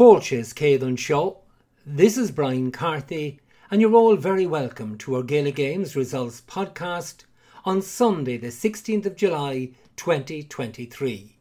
Fólches 0.00 0.54
Céadún 0.54 0.96
Show. 0.96 1.40
This 1.84 2.16
is 2.16 2.30
Brian 2.30 2.70
Carthy, 2.72 3.38
and 3.70 3.82
you're 3.82 3.94
all 3.94 4.16
very 4.16 4.46
welcome 4.46 4.96
to 4.96 5.16
our 5.16 5.22
Gaelic 5.22 5.56
Games 5.56 5.94
Results 5.94 6.40
podcast 6.40 7.24
on 7.66 7.82
Sunday, 7.82 8.38
the 8.38 8.46
16th 8.46 9.04
of 9.04 9.14
July 9.14 9.72
2023. 9.96 11.36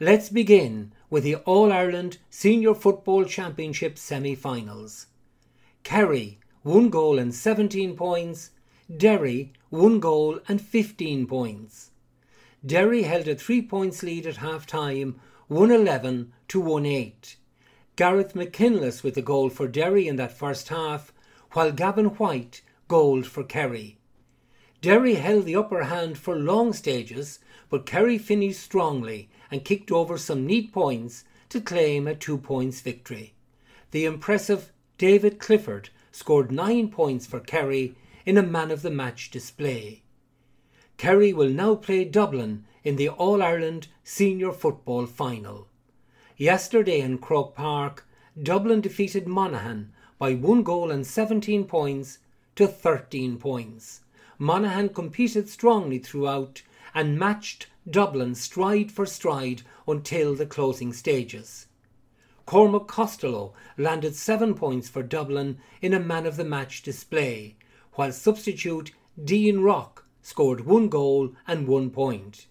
Let's 0.00 0.30
begin 0.30 0.92
with 1.10 1.24
the 1.24 1.36
All 1.36 1.70
Ireland 1.70 2.16
Senior 2.30 2.72
Football 2.72 3.26
Championship 3.26 3.98
semi 3.98 4.34
finals. 4.34 5.08
Kerry, 5.82 6.38
one 6.62 6.88
goal 6.88 7.18
and 7.18 7.34
17 7.34 7.96
points. 7.96 8.52
Derry, 8.96 9.52
one 9.68 10.00
goal 10.00 10.40
and 10.48 10.58
15 10.58 11.26
points. 11.26 11.90
Derry 12.64 13.02
held 13.02 13.28
a 13.28 13.34
three 13.34 13.60
points 13.60 14.02
lead 14.02 14.26
at 14.26 14.38
half 14.38 14.66
time, 14.66 15.20
111 15.48 16.32
to 16.48 16.60
1 16.60 16.86
8. 16.86 17.36
Gareth 17.96 18.34
McKinless 18.34 19.04
with 19.04 19.14
the 19.14 19.22
goal 19.22 19.48
for 19.48 19.68
Derry 19.68 20.08
in 20.08 20.16
that 20.16 20.36
first 20.36 20.68
half, 20.68 21.12
while 21.52 21.70
Gavin 21.70 22.06
White 22.06 22.60
goaled 22.88 23.24
for 23.24 23.44
Kerry. 23.44 23.98
Derry 24.80 25.14
held 25.14 25.44
the 25.44 25.54
upper 25.54 25.84
hand 25.84 26.18
for 26.18 26.34
long 26.34 26.72
stages, 26.72 27.38
but 27.70 27.86
Kerry 27.86 28.18
finished 28.18 28.60
strongly 28.60 29.28
and 29.48 29.64
kicked 29.64 29.92
over 29.92 30.18
some 30.18 30.44
neat 30.44 30.72
points 30.72 31.24
to 31.50 31.60
claim 31.60 32.08
a 32.08 32.16
two 32.16 32.36
points 32.36 32.80
victory. 32.80 33.34
The 33.92 34.06
impressive 34.06 34.72
David 34.98 35.38
Clifford 35.38 35.90
scored 36.10 36.50
nine 36.50 36.88
points 36.88 37.26
for 37.26 37.38
Kerry 37.38 37.94
in 38.26 38.36
a 38.36 38.42
man 38.42 38.72
of 38.72 38.82
the 38.82 38.90
match 38.90 39.30
display. 39.30 40.02
Kerry 40.96 41.32
will 41.32 41.48
now 41.48 41.76
play 41.76 42.04
Dublin 42.04 42.64
in 42.82 42.96
the 42.96 43.08
All 43.08 43.40
Ireland 43.40 43.86
Senior 44.02 44.52
Football 44.52 45.06
Final. 45.06 45.68
Yesterday 46.36 47.00
in 47.00 47.18
Croke 47.18 47.54
Park, 47.54 48.08
Dublin 48.42 48.80
defeated 48.80 49.28
Monaghan 49.28 49.92
by 50.18 50.34
one 50.34 50.64
goal 50.64 50.90
and 50.90 51.06
17 51.06 51.64
points 51.64 52.18
to 52.56 52.66
13 52.66 53.38
points. 53.38 54.00
Monaghan 54.36 54.88
competed 54.88 55.48
strongly 55.48 56.00
throughout 56.00 56.62
and 56.92 57.16
matched 57.16 57.68
Dublin 57.88 58.34
stride 58.34 58.90
for 58.90 59.06
stride 59.06 59.62
until 59.86 60.34
the 60.34 60.44
closing 60.44 60.92
stages. 60.92 61.68
Cormac 62.46 62.88
Costello 62.88 63.54
landed 63.78 64.16
seven 64.16 64.54
points 64.54 64.88
for 64.88 65.04
Dublin 65.04 65.58
in 65.80 65.94
a 65.94 66.00
man 66.00 66.26
of 66.26 66.36
the 66.36 66.44
match 66.44 66.82
display, 66.82 67.54
while 67.92 68.10
substitute 68.10 68.90
Dean 69.22 69.60
Rock 69.60 70.04
scored 70.20 70.66
one 70.66 70.88
goal 70.88 71.32
and 71.46 71.68
one 71.68 71.90
point. 71.90 72.46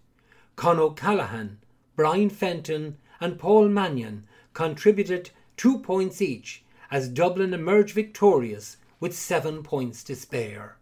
Con 0.55 0.79
O'Callaghan, 0.79 1.59
Brian 1.97 2.29
Fenton, 2.29 2.97
and 3.23 3.39
Paul 3.39 3.69
Mannion 3.69 4.25
contributed 4.53 5.29
two 5.55 5.79
points 5.79 6.21
each 6.21 6.61
as 6.91 7.07
Dublin 7.07 7.53
emerged 7.53 7.95
victorious 7.95 8.75
with 8.99 9.17
seven 9.17 9.63
points 9.63 10.03
to 10.03 10.13
spare. 10.13 10.75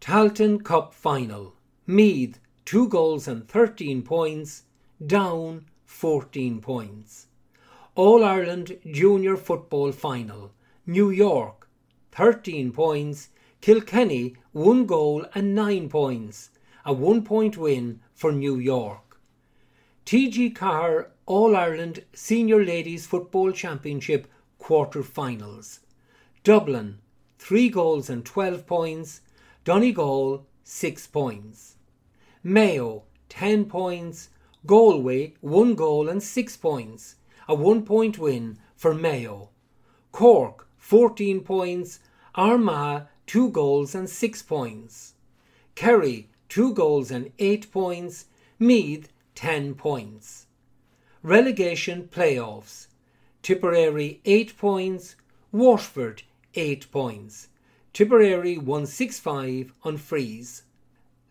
Tailteann 0.00 0.64
Cup 0.64 0.92
Final 0.92 1.54
Meath, 1.86 2.40
two 2.64 2.88
goals 2.88 3.28
and 3.28 3.46
13 3.46 4.02
points, 4.02 4.64
Down, 5.06 5.66
14 5.86 6.60
points. 6.60 7.28
All 7.94 8.24
Ireland 8.24 8.76
Junior 8.90 9.36
Football 9.36 9.92
Final 9.92 10.50
New 10.86 11.10
York, 11.10 11.68
13 12.10 12.72
points, 12.72 13.28
Kilkenny 13.60 14.34
one 14.50 14.86
goal 14.86 15.24
and 15.36 15.54
nine 15.54 15.88
points, 15.88 16.50
a 16.84 16.92
one 16.92 17.22
point 17.22 17.56
win 17.56 18.00
for 18.12 18.32
New 18.32 18.56
York. 18.56 19.09
TG 20.10 20.54
Ceathair 20.54 21.06
All 21.24 21.54
Ireland 21.54 22.02
Senior 22.12 22.64
Ladies 22.64 23.06
Football 23.06 23.52
Championship 23.52 24.26
quarter 24.58 25.04
finals. 25.04 25.78
Dublin, 26.42 26.98
three 27.38 27.68
goals 27.68 28.10
and 28.10 28.26
12 28.26 28.66
points. 28.66 29.20
Donegal, 29.62 30.48
six 30.64 31.06
points. 31.06 31.76
Mayo, 32.42 33.04
10 33.28 33.66
points. 33.66 34.30
Galway, 34.66 35.34
one 35.40 35.76
goal 35.76 36.08
and 36.08 36.20
six 36.20 36.56
points, 36.56 37.14
a 37.46 37.54
one 37.54 37.84
point 37.84 38.18
win 38.18 38.58
for 38.74 38.92
Mayo. 38.92 39.50
Cork, 40.10 40.66
14 40.78 41.38
points. 41.42 42.00
Armagh, 42.34 43.06
two 43.28 43.48
goals 43.50 43.94
and 43.94 44.10
six 44.10 44.42
points. 44.42 45.14
Kerry, 45.76 46.30
two 46.48 46.74
goals 46.74 47.12
and 47.12 47.30
eight 47.38 47.70
points. 47.70 48.24
Meath, 48.58 49.08
ten 49.40 49.74
points. 49.74 50.46
Relegation 51.22 52.06
playoffs. 52.12 52.88
Tipperary, 53.40 54.20
eight 54.26 54.54
points. 54.58 55.16
Waterford, 55.50 56.24
eight 56.54 56.90
points. 56.92 57.48
Tipperary 57.94 58.58
165 58.58 59.72
on 59.82 59.96
freeze. 59.96 60.64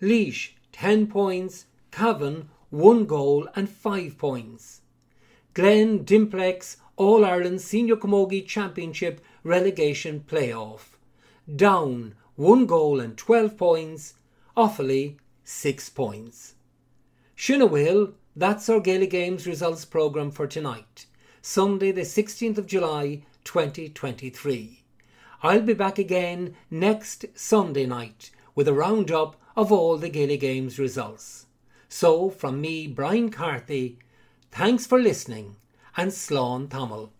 Laois 0.02 0.53
10 0.72 1.06
points. 1.06 1.68
Cavan, 1.92 2.50
1 2.72 3.06
goal 3.06 3.48
and 3.56 3.69
5 3.69 4.18
points. 4.18 4.81
Glen 5.53 6.03
Dimplex 6.03 6.78
All 6.96 7.24
Ireland 7.24 7.62
Senior 7.62 7.98
Camogie 7.98 8.44
Championship 8.44 9.22
relegation 9.44 10.25
playoff. 10.28 10.98
Down, 11.56 12.16
one 12.36 12.66
goal 12.66 13.00
and 13.00 13.16
12 13.16 13.56
points. 13.56 14.16
Offaly, 14.58 15.18
six 15.44 15.90
points. 15.90 16.56
Shinawil, 17.40 18.16
that's 18.36 18.68
our 18.68 18.82
Gaelic 18.82 19.12
Games 19.12 19.48
results 19.48 19.86
programme 19.86 20.30
for 20.30 20.46
tonight, 20.46 21.06
Sunday 21.42 21.94
the 21.94 22.02
16th 22.02 22.58
of 22.58 22.68
July 22.68 23.22
2023. 23.46 24.84
I'll 25.42 25.62
be 25.62 25.74
back 25.74 25.98
again 25.98 26.58
next 26.70 27.28
Sunday 27.36 27.86
night 27.86 28.32
with 28.56 28.68
a 28.68 28.74
roundup 28.74 29.38
of 29.56 29.72
all 29.72 29.96
the 29.96 30.10
Gaelic 30.10 30.42
Games 30.42 30.78
results. 30.78 31.46
So, 31.88 32.30
from 32.30 32.60
me, 32.60 32.88
Brian 32.88 33.32
Carthy, 33.32 34.00
thanks 34.52 34.86
for 34.86 35.00
listening 35.00 35.56
and 35.96 36.12
Slán 36.12 36.70
Tamil. 36.70 37.14